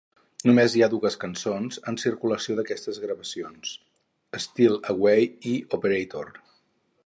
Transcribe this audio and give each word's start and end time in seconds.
Només 0.49 0.75
hi 0.77 0.81
ha 0.83 0.87
dues 0.93 1.17
cançons 1.23 1.77
en 1.91 1.99
circulació 2.05 2.57
d"aquestes 2.61 2.99
gravacions: 3.05 3.77
"Steal 4.47 4.81
Away" 4.95 5.31
i 5.53 5.57
"Operator". 5.81 6.37